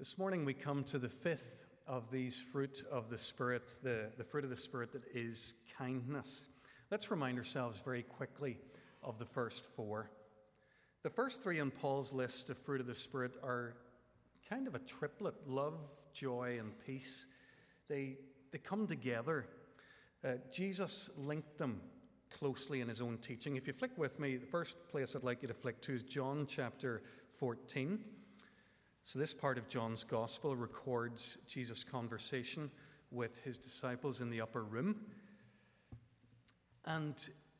[0.00, 4.24] This morning we come to the fifth of these fruit of the Spirit, the, the
[4.24, 6.48] fruit of the Spirit that is kindness.
[6.90, 8.56] Let's remind ourselves very quickly
[9.02, 10.10] of the first four.
[11.02, 13.74] The first three on Paul's list of fruit of the Spirit are
[14.48, 17.26] kind of a triplet love, joy, and peace.
[17.86, 18.16] They,
[18.52, 19.44] they come together.
[20.24, 21.78] Uh, Jesus linked them
[22.38, 23.56] closely in his own teaching.
[23.56, 26.02] If you flick with me, the first place I'd like you to flick to is
[26.04, 27.98] John chapter 14.
[29.02, 32.70] So, this part of John's gospel records Jesus' conversation
[33.10, 34.96] with his disciples in the upper room.
[36.84, 37.14] And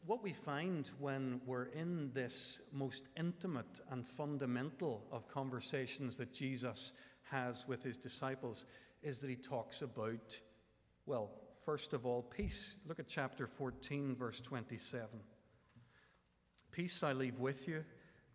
[0.06, 6.92] what we find when we're in this most intimate and fundamental of conversations that Jesus
[7.30, 8.64] has with his disciples
[9.02, 10.38] is that he talks about,
[11.06, 11.30] well,
[11.64, 12.76] first of all, peace.
[12.86, 15.08] Look at chapter 14, verse 27.
[16.70, 17.84] Peace I leave with you,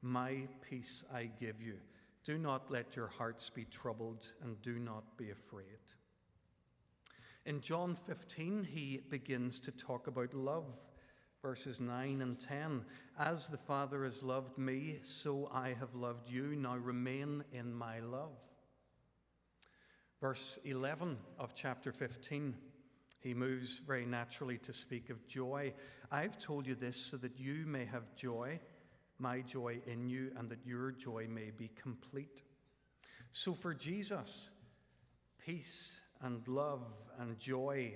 [0.01, 1.77] my peace I give you.
[2.25, 5.93] Do not let your hearts be troubled, and do not be afraid.
[7.45, 10.75] In John 15, he begins to talk about love.
[11.41, 12.83] Verses 9 and 10
[13.19, 16.55] As the Father has loved me, so I have loved you.
[16.55, 18.35] Now remain in my love.
[20.19, 22.55] Verse 11 of chapter 15
[23.25, 25.73] he moves very naturally to speak of joy.
[26.11, 28.59] I've told you this so that you may have joy,
[29.19, 32.41] my joy in you, and that your joy may be complete.
[33.31, 34.49] So for Jesus,
[35.45, 36.87] peace and love
[37.19, 37.93] and joy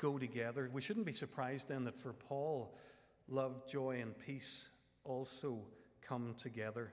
[0.00, 0.70] go together.
[0.72, 2.76] We shouldn't be surprised then that for Paul,
[3.28, 4.68] love, joy, and peace
[5.04, 5.58] also
[6.02, 6.92] come together.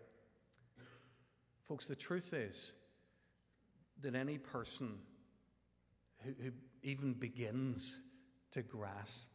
[1.68, 2.74] Folks, the truth is
[4.02, 4.98] that any person
[6.24, 6.52] who, who
[6.84, 8.00] even begins
[8.52, 9.28] to grasp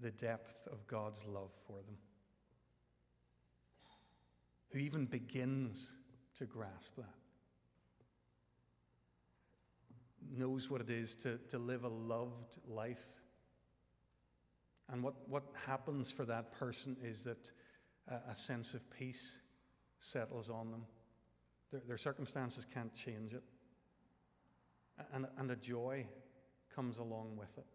[0.00, 1.96] the depth of God's love for them,
[4.72, 5.92] who even begins
[6.34, 7.04] to grasp that,
[10.36, 13.04] knows what it is to, to live a loved life.
[14.90, 17.50] And what, what happens for that person is that
[18.08, 19.38] a, a sense of peace
[19.98, 20.84] settles on them.
[21.70, 23.42] Their, their circumstances can't change it.
[25.12, 26.06] And, and a joy
[26.74, 27.66] comes along with it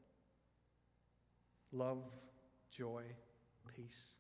[1.73, 2.07] love,
[2.71, 3.03] joy,
[3.75, 4.13] peace.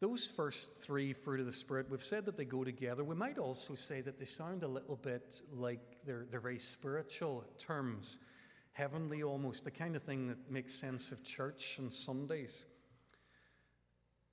[0.00, 3.04] Those first three fruit of the Spirit, we've said that they go together.
[3.04, 7.44] We might also say that they sound a little bit like they're, they're very spiritual
[7.58, 8.16] terms,
[8.72, 12.64] heavenly almost, the kind of thing that makes sense of church and Sundays.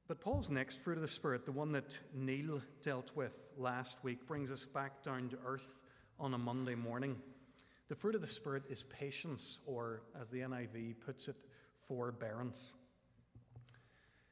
[0.07, 4.25] But Paul's next fruit of the Spirit, the one that Neil dealt with last week,
[4.25, 5.81] brings us back down to earth
[6.17, 7.17] on a Monday morning.
[7.89, 11.35] The fruit of the Spirit is patience, or as the NIV puts it,
[11.77, 12.71] forbearance.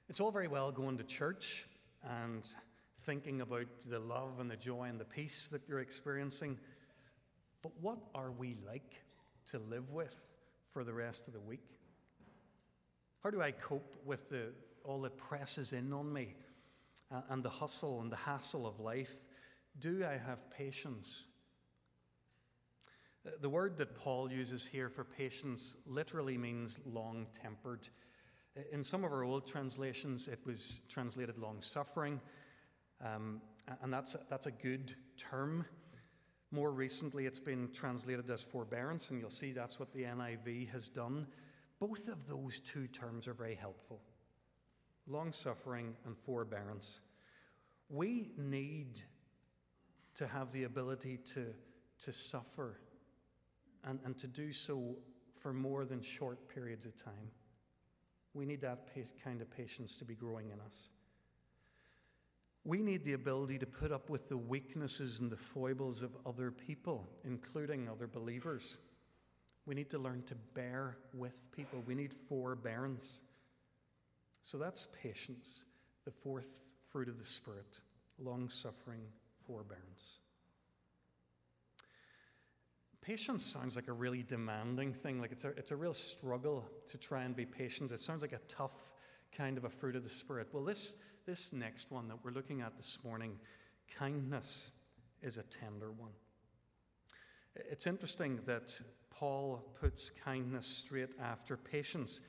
[0.08, 1.66] It's all very well going to church
[2.08, 2.48] and
[3.04, 6.60] thinking about the love and the joy and the peace that you're experiencing,
[7.64, 9.02] but what are we like
[9.48, 10.30] to live with
[10.68, 11.80] for the rest of the week?
[13.24, 16.36] How do I cope with the, all that presses in on me
[17.12, 19.28] uh, and the hustle and the hassle of life?
[19.80, 21.26] Do I have patience?
[23.42, 27.88] The word that Paul uses here for patience literally means long tempered.
[28.72, 32.22] In some of our old translations, it was translated long suffering,
[33.04, 33.42] um,
[33.82, 35.66] and that's a, that's a good term.
[36.52, 40.88] More recently, it's been translated as forbearance, and you'll see that's what the NIV has
[40.88, 41.28] done.
[41.80, 44.00] Both of those two terms are very helpful
[45.08, 47.02] long suffering and forbearance.
[47.90, 49.02] We need
[50.16, 51.54] to have the ability to,
[52.00, 52.80] to suffer
[53.84, 54.96] and, and to do so
[55.40, 57.30] for more than short periods of time.
[58.36, 58.90] We need that
[59.24, 60.90] kind of patience to be growing in us.
[62.66, 66.52] We need the ability to put up with the weaknesses and the foibles of other
[66.52, 68.78] people, including other believers.
[69.66, 71.82] We need to learn to bear with people.
[71.88, 73.22] We need forbearance.
[74.42, 75.64] So that's patience,
[76.04, 77.80] the fourth fruit of the Spirit
[78.20, 79.02] long suffering,
[79.46, 80.20] forbearance.
[83.06, 85.22] Patience sounds like a really demanding thing.
[85.22, 87.92] Like it's a, it's a real struggle to try and be patient.
[87.92, 88.92] It sounds like a tough
[89.32, 90.48] kind of a fruit of the Spirit.
[90.52, 90.96] Well, this,
[91.28, 93.38] this next one that we're looking at this morning,
[93.96, 94.72] kindness,
[95.22, 96.14] is a tender one.
[97.56, 98.76] It's interesting that
[99.12, 102.22] Paul puts kindness straight after patience.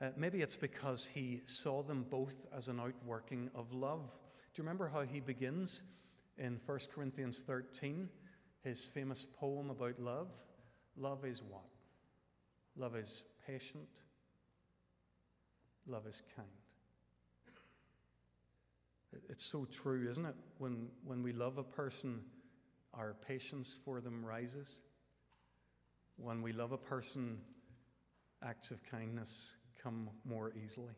[0.00, 4.08] Uh, maybe it's because he saw them both as an outworking of love.
[4.08, 5.82] Do you remember how he begins
[6.38, 8.08] in 1 Corinthians 13?
[8.62, 10.28] His famous poem about love.
[10.96, 11.64] Love is what?
[12.76, 13.88] Love is patient.
[15.86, 16.48] Love is kind.
[19.28, 20.34] It's so true, isn't it?
[20.58, 22.20] When, when we love a person,
[22.94, 24.80] our patience for them rises.
[26.16, 27.38] When we love a person,
[28.42, 30.94] acts of kindness come more easily.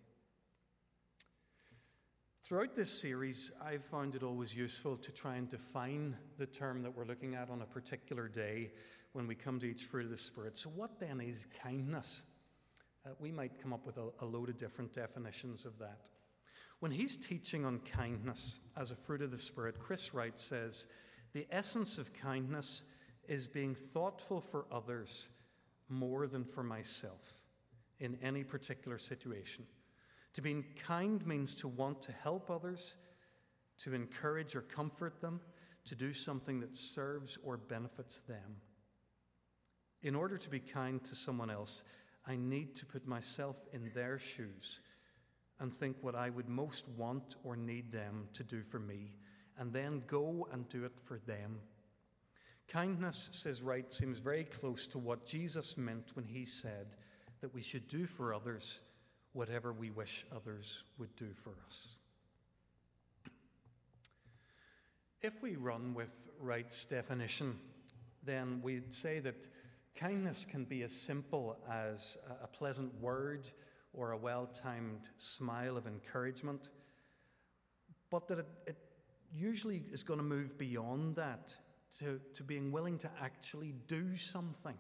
[2.45, 6.95] Throughout this series, I've found it always useful to try and define the term that
[6.95, 8.71] we're looking at on a particular day
[9.15, 10.59] when we come to each fruit of the Spirit.
[10.59, 12.25] So, what then is kindness?
[13.07, 16.11] Uh, we might come up with a, a load of different definitions of that.
[16.81, 20.87] When he's teaching on kindness as a fruit of the Spirit, Chris Wright says
[21.33, 22.83] the essence of kindness
[23.27, 25.29] is being thoughtful for others
[25.89, 27.47] more than for myself
[28.01, 29.65] in any particular situation.
[30.35, 32.97] To be kind means to want to help others,
[33.79, 35.41] to encourage or comfort them,
[35.87, 38.57] to do something that serves or benefits them.
[40.03, 41.85] In order to be kind to someone else,
[42.27, 44.81] I need to put myself in their shoes
[45.61, 49.15] and think what I would most want or need them to do for me,
[49.59, 51.61] and then go and do it for them.
[52.67, 56.97] Kindness, says Wright, seems very close to what Jesus meant when he said
[57.41, 58.81] that we should do for others
[59.35, 61.97] whatever we wish others would do for us.
[65.21, 67.59] If we run with Wright's definition,
[68.25, 69.47] then we'd say that
[69.95, 73.51] kindness can be as simple as a pleasant word
[73.93, 76.69] or a well timed smile of encouragement,
[78.11, 78.77] but that it, it
[79.35, 81.55] usually is going to move beyond that
[81.99, 84.77] to, to being willing to actually do something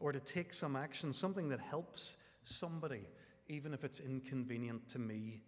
[0.00, 3.08] or to take some action, something that helps somebody,
[3.48, 5.42] even if it's inconvenient to me.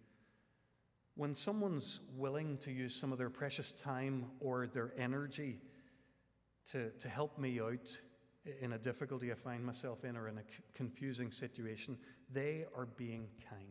[1.15, 5.59] When someone's willing to use some of their precious time or their energy
[6.71, 7.97] to, to help me out
[8.61, 11.97] in a difficulty I find myself in or in a confusing situation,
[12.31, 13.63] they are being kind.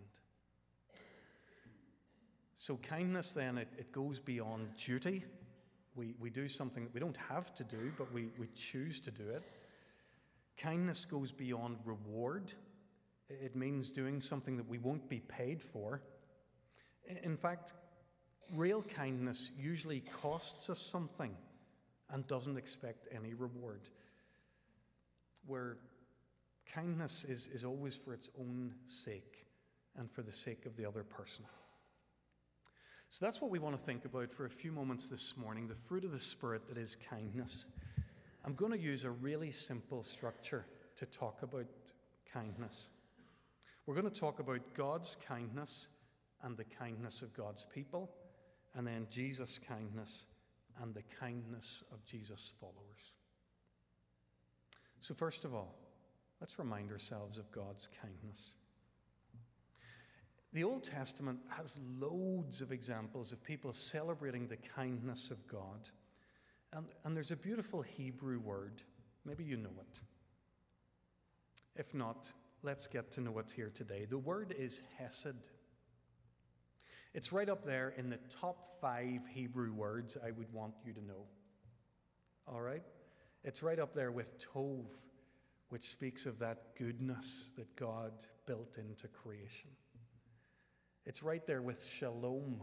[2.57, 5.25] So, kindness then, it, it goes beyond duty.
[5.95, 9.11] We, we do something that we don't have to do, but we, we choose to
[9.11, 9.43] do it.
[10.57, 12.53] Kindness goes beyond reward.
[13.29, 16.03] It means doing something that we won't be paid for.
[17.23, 17.73] In fact,
[18.55, 21.35] real kindness usually costs us something
[22.11, 23.89] and doesn't expect any reward.
[25.47, 25.79] Where
[26.73, 29.47] kindness is, is always for its own sake
[29.97, 31.45] and for the sake of the other person.
[33.09, 35.75] So that's what we want to think about for a few moments this morning the
[35.75, 37.67] fruit of the Spirit that is kindness.
[38.45, 41.67] I'm going to use a really simple structure to talk about
[42.33, 42.91] kindness.
[43.87, 45.89] We're going to talk about God's kindness
[46.43, 48.11] and the kindness of God's people,
[48.75, 50.27] and then Jesus' kindness
[50.83, 53.15] and the kindness of Jesus' followers.
[55.01, 55.77] So, first of all,
[56.41, 58.55] let's remind ourselves of God's kindness.
[60.53, 65.91] The Old Testament has loads of examples of people celebrating the kindness of God.
[66.73, 68.83] And, and there's a beautiful Hebrew word.
[69.25, 70.01] Maybe you know it.
[71.77, 72.33] If not,
[72.67, 74.07] let's get to know it here today.
[74.11, 75.49] The word is hesed.
[77.15, 81.05] It's right up there in the top five Hebrew words I would want you to
[81.05, 81.27] know.
[82.49, 82.83] All right?
[83.45, 84.85] It's right up there with tov,
[85.69, 88.13] which speaks of that goodness that God
[88.47, 89.71] built into creation.
[91.07, 92.61] It's right there with shalom,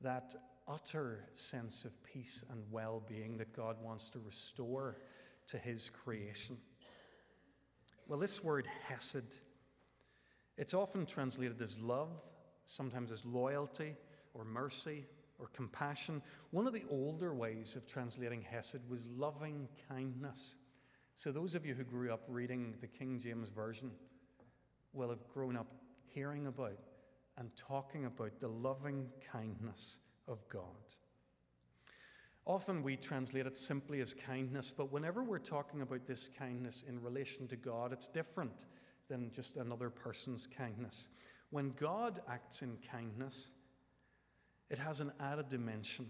[0.00, 0.34] that
[0.66, 4.96] utter sense of peace and well being that God wants to restore
[5.48, 6.56] to his creation.
[8.10, 9.36] Well, this word hesed,
[10.58, 12.08] it's often translated as love,
[12.64, 13.94] sometimes as loyalty
[14.34, 15.06] or mercy
[15.38, 16.20] or compassion.
[16.50, 20.56] One of the older ways of translating hesed was loving kindness.
[21.14, 23.92] So, those of you who grew up reading the King James Version
[24.92, 25.72] will have grown up
[26.12, 26.80] hearing about
[27.38, 30.64] and talking about the loving kindness of God.
[32.46, 37.00] Often we translate it simply as kindness, but whenever we're talking about this kindness in
[37.00, 38.66] relation to God, it's different
[39.08, 41.10] than just another person's kindness.
[41.50, 43.52] When God acts in kindness,
[44.70, 46.06] it has an added dimension.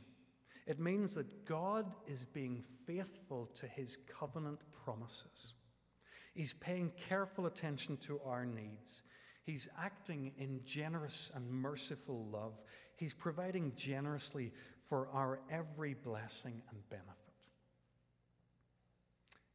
[0.67, 5.55] It means that God is being faithful to his covenant promises.
[6.35, 9.03] He's paying careful attention to our needs.
[9.43, 12.63] He's acting in generous and merciful love.
[12.97, 14.53] He's providing generously
[14.91, 17.17] for our every blessing and benefit.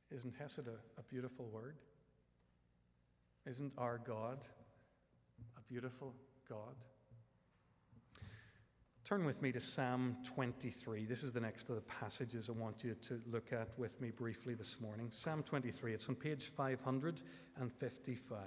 [0.10, 1.76] Isn't Hesed a, a beautiful word?
[3.46, 4.46] Isn't our God
[5.58, 6.16] a beautiful
[6.50, 6.76] God?
[9.04, 11.06] Turn with me to Psalm 23.
[11.06, 14.12] This is the next of the passages I want you to look at with me
[14.12, 15.12] briefly this morning.
[15.12, 18.42] Psalm 23, it's on page 555.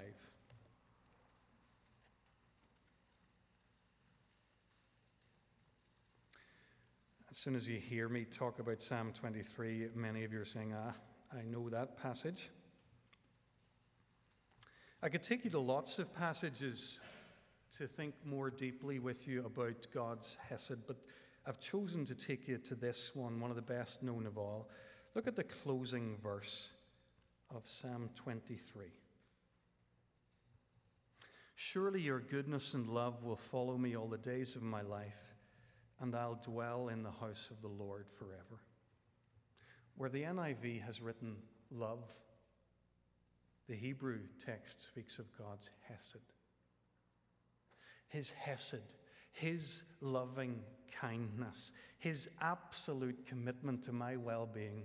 [7.31, 10.75] As soon as you hear me talk about Psalm 23, many of you are saying,
[10.75, 10.95] Ah,
[11.37, 12.51] I know that passage.
[15.03, 17.01] I could take you to lots of passages
[17.73, 20.97] to think more deeply with you about God's Hesed, but
[21.47, 24.71] I've chosen to take you to this one, one of the best known of all.
[25.15, 26.71] Look at the closing verse
[27.55, 28.87] of Psalm 23.
[31.57, 35.28] Surely your goodness and love will follow me all the days of my life,
[36.01, 38.63] and I'll dwell in the house of the Lord forever.
[39.97, 41.37] Where the NIV has written
[41.71, 42.05] love,
[43.69, 46.17] the Hebrew text speaks of God's Hesed.
[48.09, 48.83] His Hesed,
[49.33, 50.61] His loving
[51.01, 54.85] kindness, His absolute commitment to my well being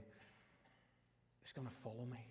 [1.45, 2.25] is going to follow me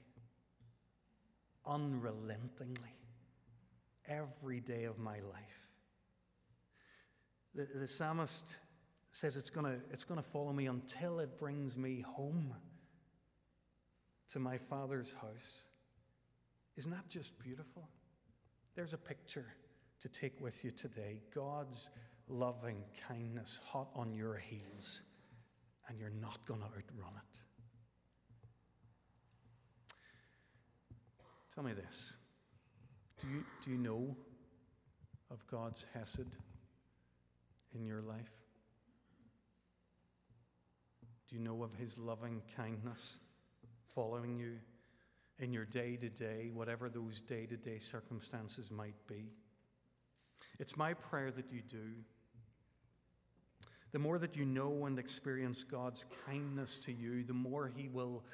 [1.66, 2.96] unrelentingly
[4.08, 5.68] every day of my life.
[7.54, 8.58] The, the psalmist
[9.12, 12.54] says it's going to it's to follow me until it brings me home
[14.30, 15.64] to my Father's house.
[16.76, 17.88] Isn't that just beautiful?
[18.74, 19.46] There's a picture
[20.00, 21.90] to take with you today God's
[22.28, 25.02] loving kindness hot on your heels,
[25.88, 27.38] and you're not going to outrun it.
[31.54, 32.14] Tell me this
[33.20, 34.16] do you, do you know
[35.30, 36.26] of God's Hesed
[37.74, 38.41] in your life?
[41.32, 43.16] Do you know of His loving kindness
[43.94, 44.58] following you
[45.38, 49.30] in your day to day, whatever those day to day circumstances might be?
[50.58, 51.94] It's my prayer that you do.
[53.92, 58.24] The more that you know and experience God's kindness to you, the more He will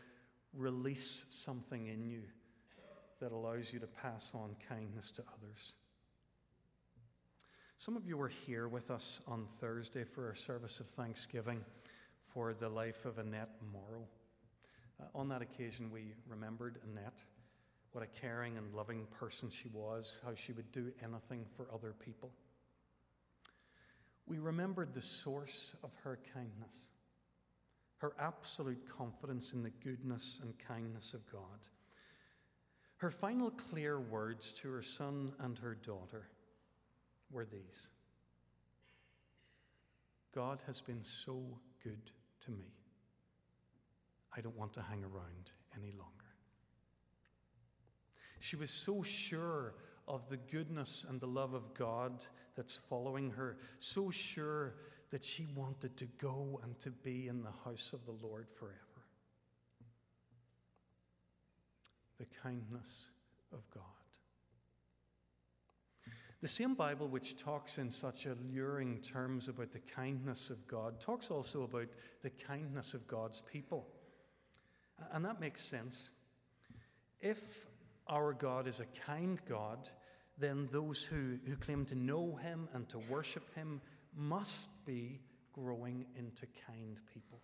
[0.53, 2.23] release something in you
[3.21, 5.75] that allows you to pass on kindness to others.
[7.77, 11.65] Some of you were here with us on Thursday for our service of thanksgiving
[12.39, 14.07] for the life of Annette Morrow.
[15.01, 17.21] Uh, on that occasion, we remembered Annette,
[17.91, 21.97] what a caring and loving person she was, how she would do anything for other
[21.99, 22.31] people.
[24.29, 26.87] We remembered the source of her kindness,
[27.97, 31.59] her absolute confidence in the goodness and kindness of God.
[32.99, 36.29] Her final clear words to her son and her daughter
[37.33, 37.89] were these
[40.33, 41.43] God has been so
[41.83, 42.13] good
[42.45, 42.75] to me.
[44.37, 46.13] I don't want to hang around any longer.
[48.41, 49.75] She was so sure
[50.07, 54.75] of the goodness and the love of God that's following her, so sure
[55.11, 58.89] that she wanted to go and to be in the house of the Lord forever.
[62.19, 63.11] the kindness
[63.53, 63.98] of God.
[66.41, 71.31] The same Bible, which talks in such alluring terms about the kindness of God, talks
[71.31, 71.89] also about
[72.23, 73.89] the kindness of God's people.
[75.13, 76.11] And that makes sense.
[77.21, 77.67] If
[78.07, 79.89] our God is a kind God,
[80.39, 83.81] then those who, who claim to know Him and to worship Him
[84.17, 85.21] must be
[85.53, 87.41] growing into kind people.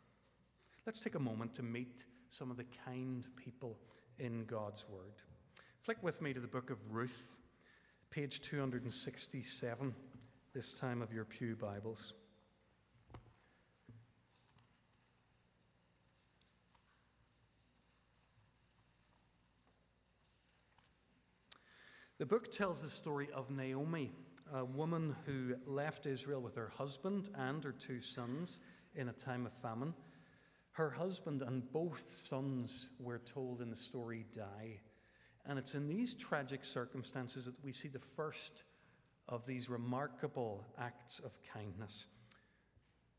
[0.86, 3.76] Let's take a moment to meet some of the kind people
[4.18, 5.14] in God's Word.
[5.80, 7.34] Flick with me to the book of Ruth,
[8.14, 9.92] page 267,
[10.54, 12.12] this time of your Pew Bibles.
[22.18, 24.12] The book tells the story of Naomi,
[24.54, 28.60] a woman who left Israel with her husband and her two sons
[28.94, 29.92] in a time of famine.
[30.70, 34.78] Her husband and both sons, we're told in the story, die.
[35.46, 38.64] And it's in these tragic circumstances that we see the first
[39.28, 42.06] of these remarkable acts of kindness.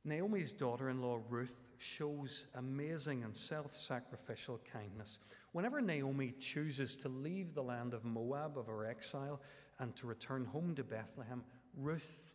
[0.03, 5.19] Naomi's daughter in law, Ruth, shows amazing and self sacrificial kindness.
[5.51, 9.41] Whenever Naomi chooses to leave the land of Moab, of her exile,
[9.79, 11.43] and to return home to Bethlehem,
[11.75, 12.31] Ruth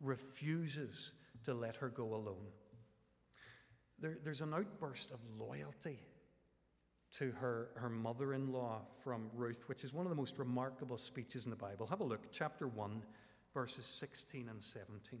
[0.00, 1.12] refuses
[1.44, 2.46] to let her go alone
[4.00, 6.00] there, there's an outburst of loyalty
[7.12, 10.98] to her, her mother in law from Ruth, which is one of the most remarkable
[10.98, 11.86] speeches in the Bible.
[11.86, 13.02] Have a look, chapter 1,
[13.54, 15.20] verses 16 and 17.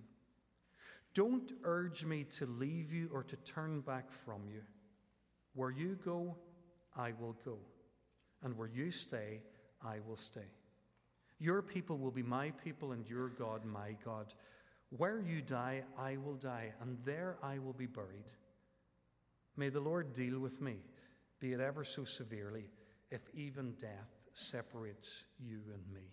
[1.14, 4.60] Don't urge me to leave you or to turn back from you.
[5.54, 6.36] Where you go,
[6.96, 7.58] I will go,
[8.42, 9.40] and where you stay,
[9.84, 10.46] I will stay.
[11.40, 14.34] Your people will be my people, and your God my God.
[14.96, 18.30] Where you die, I will die, and there I will be buried.
[19.56, 20.76] May the Lord deal with me,
[21.40, 22.68] be it ever so severely,
[23.10, 26.10] if even death separates you and me.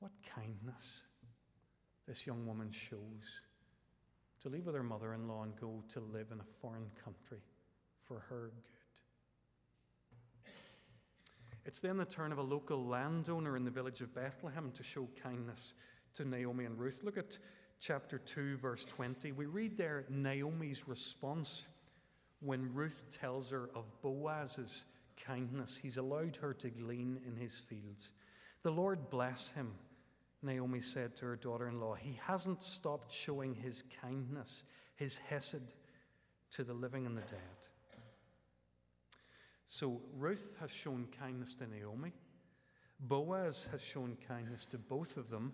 [0.00, 1.02] What kindness
[2.06, 3.42] this young woman shows
[4.40, 7.42] to leave with her mother in law and go to live in a foreign country
[8.06, 8.78] for her good.
[11.64, 15.06] It's then the turn of a local landowner in the village of Bethlehem to show
[15.22, 15.74] kindness
[16.14, 17.02] to Naomi and Ruth.
[17.04, 17.36] Look at
[17.78, 19.32] chapter 2, verse 20.
[19.32, 21.68] We read there Naomi's response
[22.40, 24.84] when Ruth tells her of Boaz's
[25.26, 25.78] kindness.
[25.80, 28.10] He's allowed her to glean in his fields.
[28.62, 29.72] The Lord bless him,
[30.42, 31.94] Naomi said to her daughter in law.
[31.94, 34.64] He hasn't stopped showing his kindness,
[34.96, 35.74] his hesed
[36.52, 37.68] to the living and the dead.
[39.66, 42.12] So Ruth has shown kindness to Naomi.
[43.00, 45.52] Boaz has shown kindness to both of them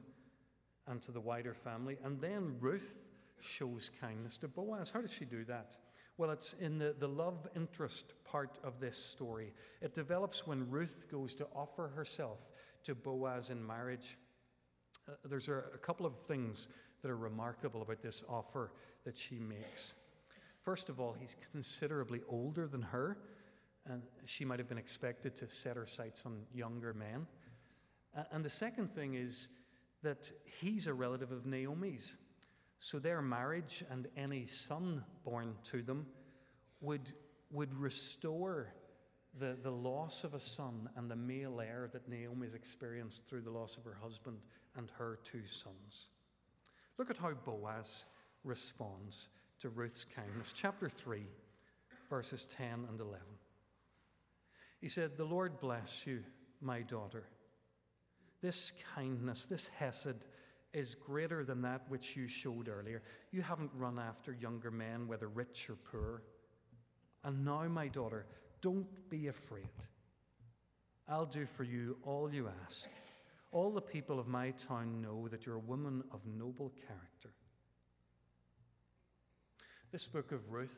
[0.87, 1.99] and to the wider family.
[2.05, 2.95] And then Ruth
[3.41, 4.91] shows kindness to Boaz.
[4.91, 5.77] How does she do that?
[6.17, 9.53] Well, it's in the, the love interest part of this story.
[9.81, 12.53] It develops when Ruth goes to offer herself
[12.85, 14.17] to Boaz in marriage.
[15.09, 16.69] Uh, there's a, a couple of things
[17.03, 18.71] that are remarkable about this offer
[19.05, 19.95] that she makes.
[20.63, 23.19] First of all, he's considerably older than her,
[23.87, 27.27] and she might have been expected to set her sights on younger men.
[28.31, 29.49] And the second thing is
[30.03, 30.31] that
[30.61, 32.17] he's a relative of Naomi's.
[32.85, 36.05] So their marriage and any son born to them
[36.83, 37.15] would,
[37.51, 38.75] would restore
[39.39, 43.41] the, the loss of a son and the male heir that Naomi has experienced through
[43.41, 44.37] the loss of her husband
[44.77, 46.09] and her two sons.
[46.99, 48.05] Look at how Boaz
[48.45, 49.29] responds
[49.61, 50.53] to Ruth's kindness.
[50.55, 51.23] Chapter 3,
[52.11, 53.19] verses 10 and 11.
[54.83, 56.23] He said, The Lord bless you,
[56.61, 57.25] my daughter.
[58.43, 60.27] This kindness, this hesed,
[60.75, 63.03] is greater than that which you showed earlier.
[63.31, 66.23] You haven't run after younger men, whether rich or poor.
[67.23, 68.27] And now, my daughter,
[68.61, 69.69] don't be afraid.
[71.09, 72.91] I'll do for you all you ask.
[73.53, 77.31] All the people of my town know that you're a woman of noble character.
[79.93, 80.77] This book of Ruth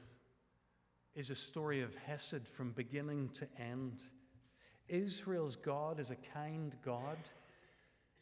[1.14, 4.02] is a story of Hesed from beginning to end.
[4.88, 7.16] Israel's God is a kind God.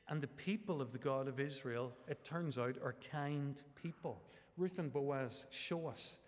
[0.08, 4.22] And the people of the God of Israel, it turns out, are kind people.
[4.56, 6.18] Ruth and Boaz show us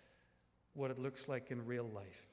[0.73, 2.27] what it looks like in real life.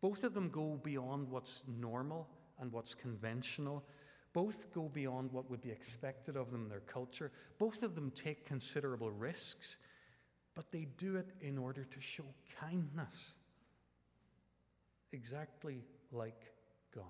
[0.00, 3.84] Both of them go beyond what's normal and what's conventional.
[4.32, 7.32] Both go beyond what would be expected of them in their culture.
[7.58, 9.78] Both of them take considerable risks,
[10.54, 12.24] but they do it in order to show
[12.60, 13.34] kindness,
[15.12, 16.52] exactly like
[16.94, 17.04] God.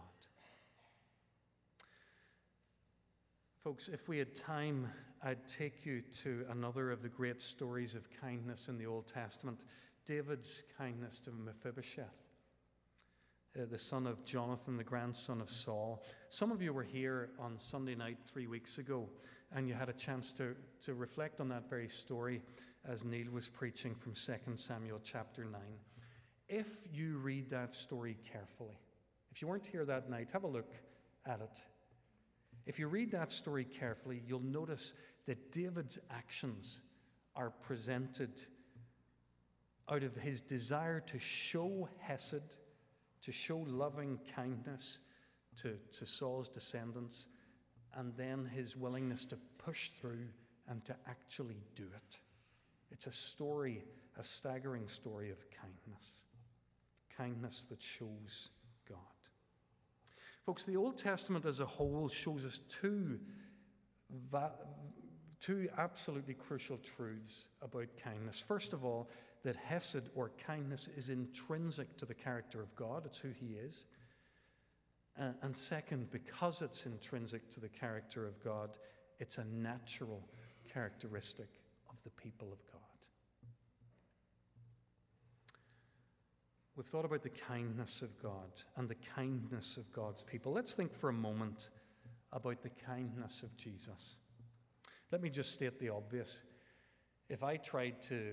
[3.62, 4.88] Folks, if we had time,
[5.22, 9.64] I'd take you to another of the great stories of kindness in the Old Testament
[10.06, 12.06] David's kindness to Mephibosheth,
[13.60, 16.02] uh, the son of Jonathan, the grandson of Saul.
[16.30, 19.10] Some of you were here on Sunday night three weeks ago,
[19.54, 22.40] and you had a chance to, to reflect on that very story
[22.88, 25.60] as Neil was preaching from 2 Samuel chapter 9.
[26.48, 28.78] If you read that story carefully,
[29.30, 30.72] if you weren't here that night, have a look
[31.26, 31.60] at it
[32.70, 34.94] if you read that story carefully, you'll notice
[35.26, 36.82] that David's actions
[37.34, 38.42] are presented
[39.90, 42.54] out of his desire to show Hesed,
[43.22, 45.00] to show loving kindness
[45.56, 47.26] to, to Saul's descendants,
[47.96, 50.28] and then his willingness to push through
[50.68, 52.20] and to actually do it.
[52.92, 53.82] It's a story,
[54.16, 56.22] a staggering story of kindness,
[57.16, 58.50] kindness that shows.
[60.50, 63.20] Folks, the Old Testament as a whole shows us two,
[65.38, 68.40] two absolutely crucial truths about kindness.
[68.40, 69.08] First of all,
[69.44, 73.84] that Hesed or kindness is intrinsic to the character of God, it's who He is.
[75.16, 78.70] Uh, and second, because it's intrinsic to the character of God,
[79.20, 80.20] it's a natural
[80.74, 82.89] characteristic of the people of God.
[86.80, 90.50] We've thought about the kindness of God and the kindness of God's people.
[90.50, 91.68] Let's think for a moment
[92.32, 94.16] about the kindness of Jesus.
[95.12, 96.42] Let me just state the obvious.
[97.28, 98.32] If I tried to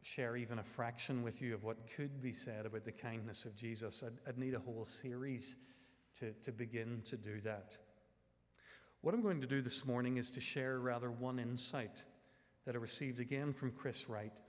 [0.00, 3.54] share even a fraction with you of what could be said about the kindness of
[3.56, 5.56] Jesus, I'd, I'd need a whole series
[6.18, 7.76] to, to begin to do that.
[9.02, 12.04] What I'm going to do this morning is to share rather one insight
[12.64, 14.40] that I received again from Chris Wright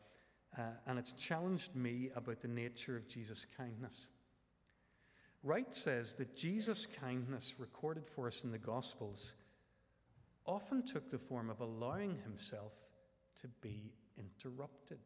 [0.58, 4.10] uh, and it's challenged me about the nature of Jesus' kindness.
[5.44, 9.34] Wright says that Jesus' kindness, recorded for us in the Gospels,
[10.46, 12.74] often took the form of allowing himself
[13.42, 15.00] to be interrupted.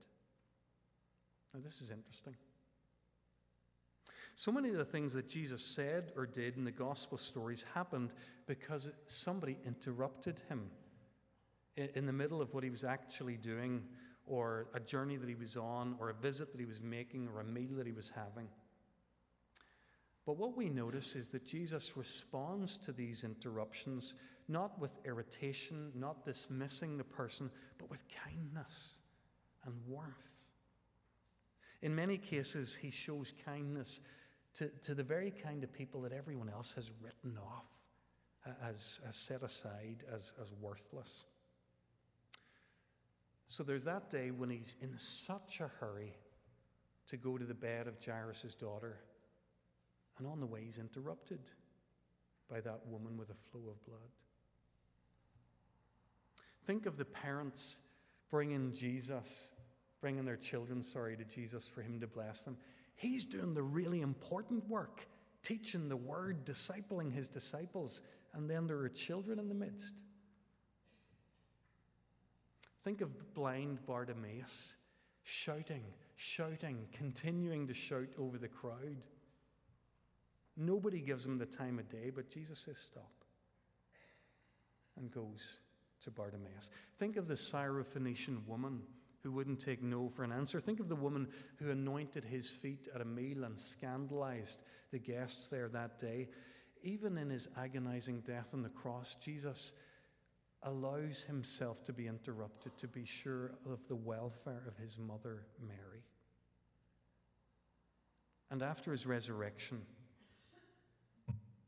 [1.54, 2.36] Now, this is interesting.
[4.36, 8.14] So many of the things that Jesus said or did in the gospel stories happened
[8.46, 10.70] because somebody interrupted him
[11.76, 13.84] in the middle of what he was actually doing
[14.28, 17.40] or a journey that he was on, or a visit that he was making, or
[17.40, 18.48] a meal that he was having.
[20.26, 24.16] But what we notice is that Jesus responds to these interruptions
[24.50, 28.98] not with irritation, not dismissing the person, but with kindness
[29.66, 30.16] and warmth.
[31.82, 34.02] In many cases, he shows kindness
[34.56, 37.66] to, to the very kind of people that everyone else has written off
[38.63, 41.26] as, set aside as, as worthless.
[43.48, 46.14] So there's that day when he's in such a hurry
[47.08, 48.98] to go to the bed of Jairus' daughter,
[50.18, 51.40] and on the way he's interrupted
[52.50, 54.10] by that woman with a flow of blood.
[56.66, 57.78] Think of the parents
[58.30, 59.52] bringing Jesus,
[60.02, 62.58] bringing their children, sorry, to Jesus for him to bless them.
[62.96, 65.08] He's doing the really important work,
[65.44, 68.02] teaching the word, discipling his disciples,
[68.34, 69.94] and then there are children in the midst.
[72.88, 74.73] Think of blind Bartimaeus
[75.23, 75.84] shouting,
[76.15, 79.06] shouting, continuing to shout over the crowd.
[80.56, 83.12] Nobody gives him the time of day, but Jesus says, Stop,
[84.95, 85.60] and goes
[86.06, 86.69] to Bartimaeus.
[86.97, 88.80] Think of the Syrophoenician woman
[89.21, 90.62] who wouldn't take no for an answer.
[90.62, 95.50] Think of the woman who anointed his feet at a meal and scandalized the guests
[95.50, 96.30] there that day.
[96.84, 99.73] Even in his agonizing death on the cross, Jesus
[100.63, 106.04] allows himself to be interrupted to be sure of the welfare of his mother, Mary.
[108.50, 109.82] And after his resurrection,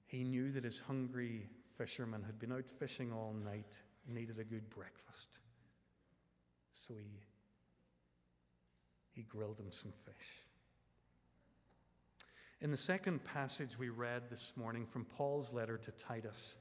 [0.06, 4.70] he knew that his hungry fishermen had been out fishing all night, needed a good
[4.70, 5.40] breakfast.
[6.72, 7.22] So he,
[9.12, 10.46] he grilled them some fish.
[12.62, 16.58] In the second passage we read this morning from Paul's letter to Titus,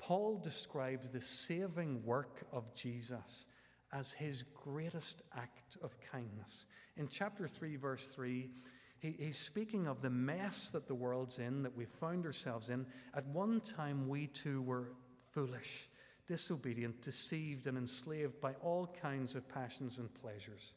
[0.00, 3.46] Paul describes the saving work of Jesus
[3.92, 6.66] as his greatest act of kindness.
[6.96, 8.50] In chapter 3, verse 3,
[8.98, 12.86] he, he's speaking of the mess that the world's in, that we found ourselves in.
[13.14, 14.92] At one time, we too were
[15.32, 15.88] foolish,
[16.26, 20.72] disobedient, deceived, and enslaved by all kinds of passions and pleasures.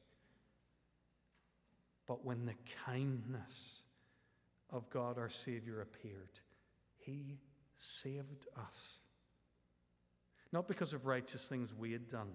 [2.08, 2.56] But when the
[2.86, 3.84] kindness
[4.70, 6.40] of God our Savior appeared,
[6.98, 7.40] He
[7.78, 9.03] saved us
[10.54, 12.32] not because of righteous things we had done,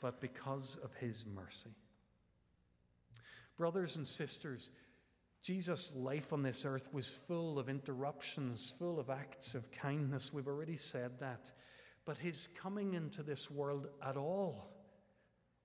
[0.00, 1.70] but because of his mercy.
[3.56, 4.70] Brothers and sisters,
[5.42, 10.32] Jesus' life on this earth was full of interruptions, full of acts of kindness.
[10.32, 11.50] We've already said that.
[12.04, 14.68] But his coming into this world at all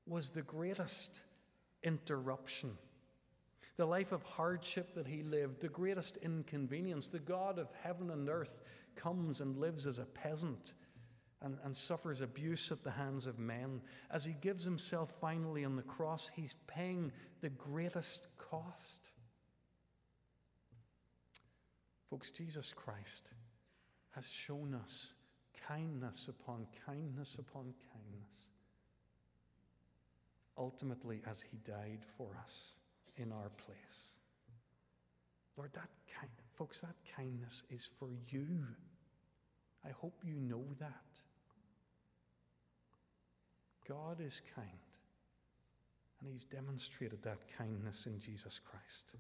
[0.06, 1.20] was the greatest
[1.84, 2.72] interruption.
[3.76, 7.10] The life of hardship that he lived, the greatest inconvenience.
[7.10, 8.60] The God of heaven and earth
[8.96, 10.74] comes and lives as a peasant
[11.42, 13.82] and, and suffers abuse at the hands of men.
[14.12, 19.12] As he gives himself finally on the cross, he's paying the greatest cost.
[22.10, 23.32] Folks, Jesus Christ
[24.16, 25.14] has shown us
[25.68, 28.50] kindness upon kindness upon kindness.
[30.58, 32.80] Ultimately, as he died for us
[33.18, 34.18] in our place.
[35.56, 38.66] Lord, that kind, folks, that kindness is for you.
[39.86, 41.22] I hope you know that.
[43.88, 44.68] God is kind,
[46.20, 49.14] and He's demonstrated that kindness in Jesus Christ.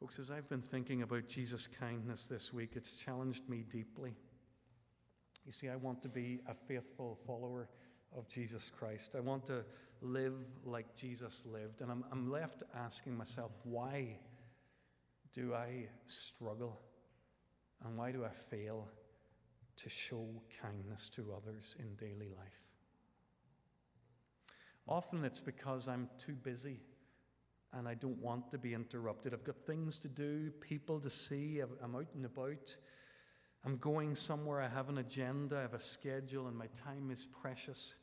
[0.00, 4.14] Folks, as I've been thinking about Jesus' kindness this week, it's challenged me deeply.
[5.44, 7.68] You see, I want to be a faithful follower
[8.16, 9.14] of Jesus Christ.
[9.16, 9.64] I want to
[10.02, 11.80] live like Jesus lived.
[11.80, 14.18] And I'm, I'm left asking myself, why
[15.32, 16.80] do I struggle?
[17.84, 18.88] And why do I fail
[19.76, 20.26] to show
[20.62, 22.62] kindness to others in daily life.
[24.88, 26.80] Often it's because I'm too busy
[27.72, 29.34] and I don't want to be interrupted.
[29.34, 32.76] I've got things to do, people to see, I'm out and about.
[33.64, 37.26] I'm going somewhere, I have an agenda, I have a schedule, and my time is
[37.26, 37.96] precious.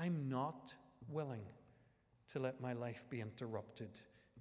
[0.00, 0.72] I'm not
[1.08, 1.44] willing
[2.28, 3.90] to let my life be interrupted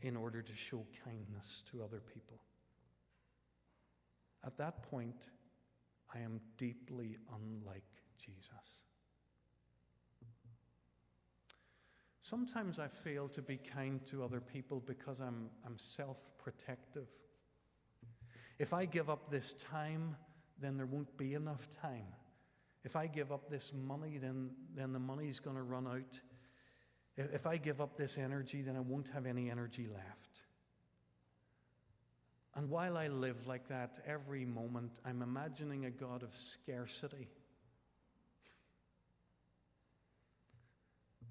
[0.01, 2.39] in order to show kindness to other people.
[4.45, 5.27] At that point,
[6.13, 7.83] I am deeply unlike
[8.17, 8.81] Jesus.
[12.21, 17.07] Sometimes I fail to be kind to other people because I'm, I'm self protective.
[18.59, 20.15] If I give up this time,
[20.59, 22.07] then there won't be enough time.
[22.83, 26.19] If I give up this money, then, then the money's going to run out.
[27.17, 30.26] If I give up this energy, then I won't have any energy left.
[32.57, 37.29] And while I live like that every moment, I'm imagining a God of scarcity.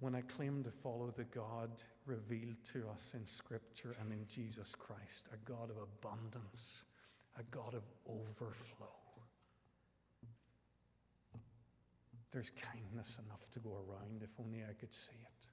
[0.01, 4.75] when I claim to follow the God revealed to us in Scripture and in Jesus
[4.75, 6.85] Christ, a God of abundance,
[7.39, 8.87] a God of overflow.
[12.33, 15.49] There's kindness enough to go around if only I could see it.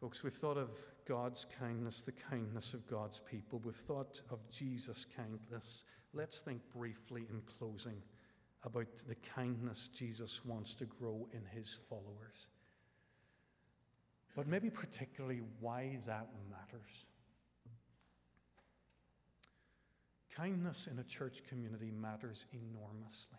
[0.00, 0.70] Folks, we've thought of
[1.08, 3.60] God's kindness, the kindness of God's people.
[3.64, 5.84] We've thought of Jesus' kindness.
[6.12, 8.00] Let's think briefly in closing
[8.62, 12.46] about the kindness Jesus wants to grow in his followers.
[14.36, 17.06] But maybe particularly why that matters.
[20.32, 23.38] Kindness in a church community matters enormously.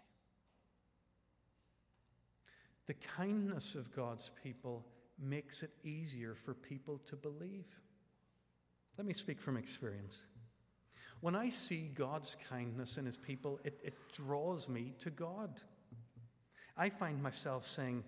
[2.87, 4.85] The kindness of God's people
[5.21, 7.67] makes it easier for people to believe.
[8.97, 10.25] Let me speak from experience.
[11.21, 15.61] When I see God's kindness in his people, it, it draws me to God.
[16.77, 18.03] I find myself saying,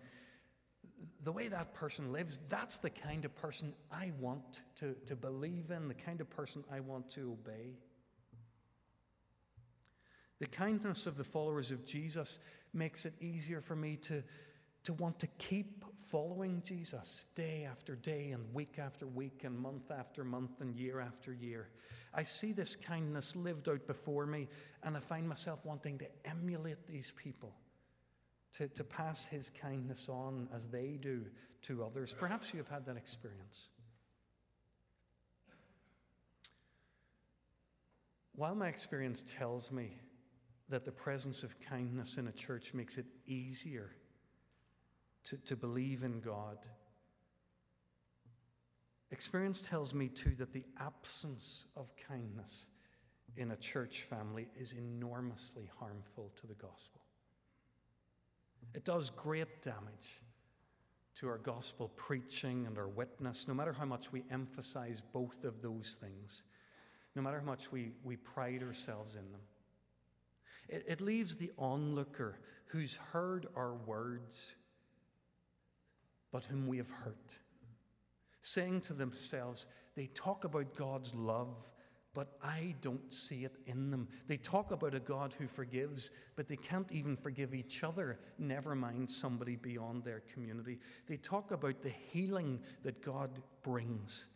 [1.24, 5.71] the way that person lives, that's the kind of person I want to, to believe
[5.71, 7.74] in, the kind of person I want to obey.
[10.39, 12.39] The kindness of the followers of Jesus
[12.74, 14.24] makes it easier for me to,
[14.84, 19.91] to want to keep following Jesus day after day and week after week and month
[19.91, 21.70] after month and year after year.
[22.13, 24.50] I see this kindness lived out before me,
[24.84, 27.54] and I find myself wanting to emulate these people,
[28.54, 31.26] to, to pass his kindness on as they do
[31.63, 32.13] to others.
[32.17, 33.70] Perhaps you have had that experience.
[38.36, 39.98] While my experience tells me
[40.67, 43.91] that the presence of kindness in a church makes it easier
[45.25, 46.57] to, to believe in God.
[49.12, 52.67] Experience tells me, too, that the absence of kindness
[53.36, 57.01] in a church family is enormously harmful to the gospel.
[58.73, 60.21] It does great damage
[61.15, 65.62] to our gospel preaching and our witness, no matter how much we emphasize both of
[65.62, 66.43] those things,
[67.15, 69.41] no matter how much we, we pride ourselves in them.
[70.69, 74.53] It, it leaves the onlooker who's heard our words
[76.32, 77.36] but whom we have hurt,
[78.41, 81.70] saying to themselves, they talk about God's love,
[82.13, 84.08] but I don't see it in them.
[84.28, 88.76] They talk about a God who forgives, but they can't even forgive each other, never
[88.76, 90.80] mind somebody beyond their community.
[91.08, 94.28] They talk about the healing that God brings,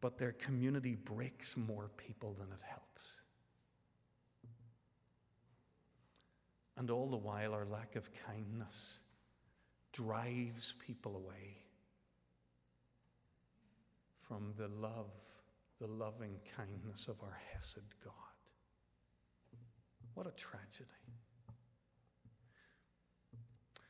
[0.00, 3.20] but their community breaks more people than it helps.
[6.78, 9.00] And all the while, our lack of kindness
[9.92, 11.56] drives people away
[14.26, 15.10] from the love,
[15.80, 18.14] the loving kindness of our Hesed God.
[20.14, 20.88] What a tragedy.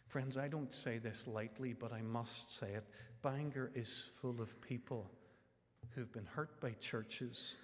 [0.06, 2.84] Friends, I don't say this lightly, but I must say it.
[3.22, 5.10] Bangor is full of people
[5.94, 7.54] who've been hurt by churches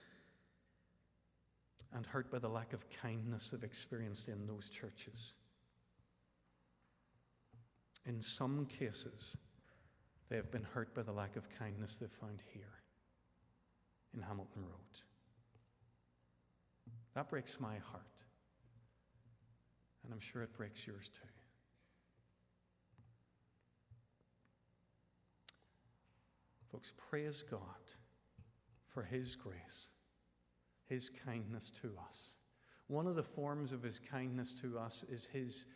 [1.93, 5.33] and hurt by the lack of kindness they've experienced in those churches.
[8.07, 9.37] In some cases,
[10.29, 12.83] they have been hurt by the lack of kindness they've found here
[14.15, 15.03] in Hamilton Road.
[17.15, 18.23] That breaks my heart.
[20.05, 21.29] And I'm sure it breaks yours too.
[26.71, 27.61] Folks, praise God
[28.87, 29.89] for His grace,
[30.89, 32.37] His kindness to us.
[32.89, 35.67] One of the forms of His kindness to us is His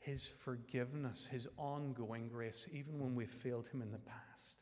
[0.00, 4.56] his forgiveness, His ongoing grace, even when we've failed Him in the past.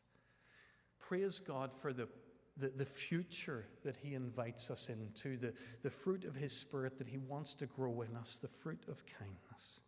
[0.98, 2.08] Praise God for the,
[2.56, 7.06] the, the, future that He invites us into, the, the fruit of His Spirit that
[7.06, 9.80] He wants to grow in us, the fruit of kindness.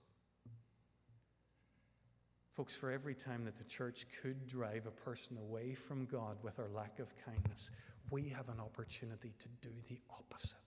[2.57, 6.61] Folks, for every time that the church could drive a person away from God with
[6.61, 7.73] our lack of kindness,
[8.13, 10.59] we have an opportunity to do the opposite.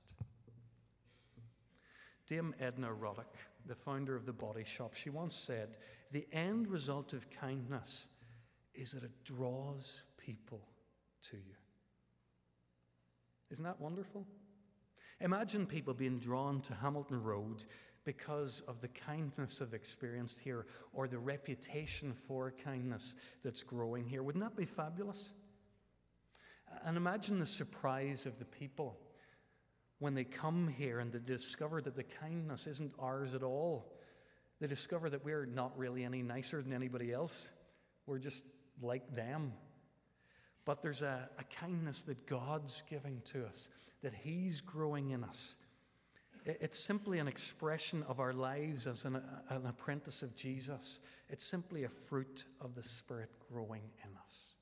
[2.27, 5.77] Dame Anita Roddick, the founder of the Body Shop, she once said,
[6.11, 8.07] The end result of kindness
[8.73, 10.61] is that it draws people
[11.29, 11.55] to you.
[13.51, 14.25] Isn't that wonderful?
[15.21, 17.63] Imagine people being drawn to Hamilton Road
[18.03, 24.23] because of the kindness they've experienced here or the reputation for kindness that's growing here.
[24.23, 25.31] Wouldn't that be fabulous?
[26.85, 28.99] And imagine the surprise of the people
[30.03, 33.93] when they come here and they discover that the kindness isn't ours at all.
[34.59, 37.47] They discover that we're not really any nicer than anybody else.
[38.05, 38.43] We're just
[38.81, 39.53] like them.
[40.65, 43.69] But there's a, a kindness that God's giving to us,
[44.01, 45.55] that He's growing in us.
[46.45, 50.99] It's simply an expression of our lives as an, an apprentice of Jesus.
[51.29, 54.52] It's simply a fruit of the Spirit growing in us.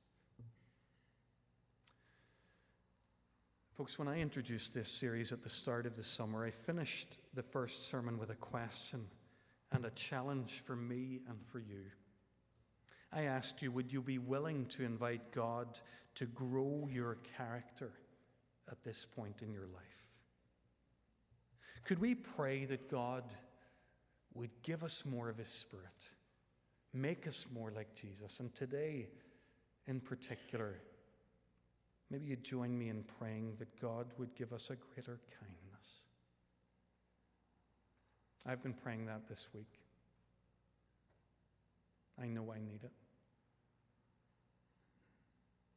[3.82, 7.42] Folks, when I introduced this series at the start of the summer, I finished the
[7.42, 9.08] first sermon with a question
[9.72, 11.86] and a challenge for me and for you.
[13.12, 15.80] I asked you, would you be willing to invite God
[16.14, 17.90] to grow your character
[18.70, 20.06] at this point in your life?
[21.84, 23.34] Could we pray that God
[24.36, 26.12] would give us more of His Spirit,
[26.94, 28.42] make us more like Jesus?
[28.42, 29.08] And today,
[29.88, 30.76] in particular,
[32.12, 36.02] maybe you'd join me in praying that God would give us a greater kindness.
[38.46, 39.80] I've been praying that this week.
[42.22, 42.92] I know I need it.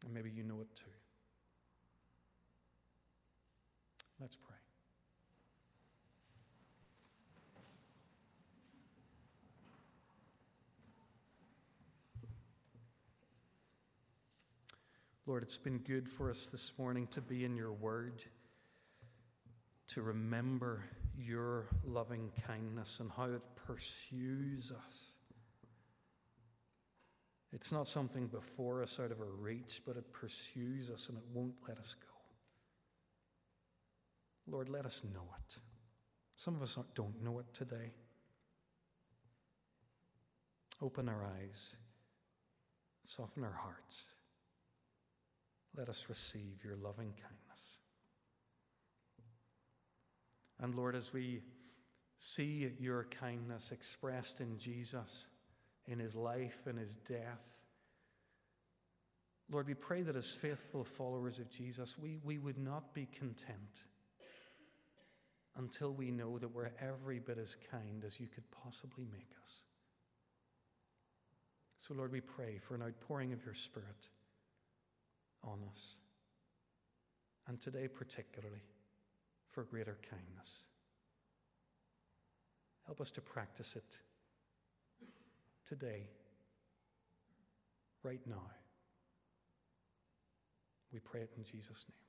[0.04, 0.84] And maybe you know it too.
[4.20, 4.53] Let's pray.
[15.26, 18.22] Lord, it's been good for us this morning to be in your word,
[19.88, 20.84] to remember
[21.16, 25.12] your loving kindness and how it pursues us.
[27.54, 31.24] It's not something before us out of our reach, but it pursues us and it
[31.32, 32.08] won't let us go.
[34.46, 35.56] Lord, let us know it.
[36.36, 37.94] Some of us don't know it today.
[40.82, 41.70] Open our eyes,
[43.06, 44.12] soften our hearts.
[45.76, 47.78] Let us receive your loving kindness.
[50.60, 51.42] And Lord, as we
[52.18, 55.26] see your kindness expressed in Jesus,
[55.86, 57.44] in his life and his death,
[59.50, 63.84] Lord, we pray that as faithful followers of Jesus, we, we would not be content
[65.56, 69.58] until we know that we're every bit as kind as you could possibly make us.
[71.78, 74.08] So, Lord, we pray for an outpouring of your Spirit
[75.46, 75.96] on us.
[77.46, 78.62] And today, particularly,
[79.50, 80.64] for greater kindness.
[82.86, 83.98] Help us to practice it
[85.66, 86.06] today,
[88.02, 88.42] right now.
[90.92, 92.03] We pray it in Jesus' name.